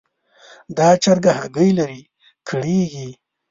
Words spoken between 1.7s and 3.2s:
لري؛ کړېږي.